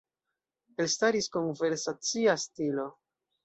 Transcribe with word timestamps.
Elstaris 0.85 1.29
konversacia 1.37 2.39
stilo. 2.49 2.91